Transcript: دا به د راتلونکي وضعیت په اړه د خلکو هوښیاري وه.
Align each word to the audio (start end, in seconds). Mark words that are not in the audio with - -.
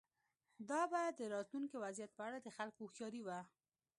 دا 0.69 0.81
به 0.91 1.01
د 1.19 1.19
راتلونکي 1.35 1.75
وضعیت 1.83 2.11
په 2.15 2.23
اړه 2.27 2.37
د 2.41 2.47
خلکو 2.57 2.79
هوښیاري 2.83 3.21
وه. 3.23 3.39